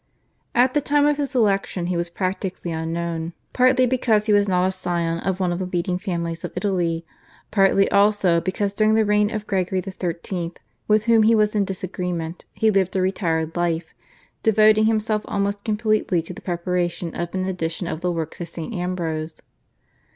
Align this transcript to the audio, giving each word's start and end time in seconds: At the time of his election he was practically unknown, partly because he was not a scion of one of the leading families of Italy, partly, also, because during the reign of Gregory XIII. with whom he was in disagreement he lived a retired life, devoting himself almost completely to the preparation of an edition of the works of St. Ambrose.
At 0.55 0.73
the 0.73 0.81
time 0.81 1.05
of 1.05 1.17
his 1.17 1.35
election 1.35 1.85
he 1.85 1.95
was 1.95 2.09
practically 2.09 2.71
unknown, 2.71 3.33
partly 3.53 3.85
because 3.85 4.25
he 4.25 4.33
was 4.33 4.47
not 4.49 4.65
a 4.65 4.71
scion 4.71 5.19
of 5.19 5.39
one 5.39 5.53
of 5.53 5.59
the 5.59 5.67
leading 5.67 5.99
families 5.99 6.43
of 6.43 6.51
Italy, 6.55 7.05
partly, 7.51 7.87
also, 7.91 8.41
because 8.41 8.73
during 8.73 8.95
the 8.95 9.05
reign 9.05 9.29
of 9.29 9.45
Gregory 9.45 9.79
XIII. 9.79 10.53
with 10.87 11.03
whom 11.03 11.21
he 11.21 11.35
was 11.35 11.53
in 11.53 11.65
disagreement 11.65 12.45
he 12.55 12.71
lived 12.71 12.95
a 12.95 12.99
retired 13.03 13.55
life, 13.55 13.93
devoting 14.41 14.85
himself 14.87 15.21
almost 15.25 15.63
completely 15.63 16.23
to 16.23 16.33
the 16.33 16.41
preparation 16.41 17.13
of 17.15 17.35
an 17.35 17.45
edition 17.45 17.85
of 17.85 18.01
the 18.01 18.11
works 18.11 18.41
of 18.41 18.49
St. 18.49 18.73
Ambrose. 18.73 19.39